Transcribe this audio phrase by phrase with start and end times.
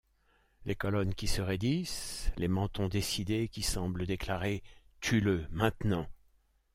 [0.65, 4.63] Les colonnes qui se raidissent, les mentons décidés qui semblent déclarer:
[4.99, 6.07] tue-le maintenant.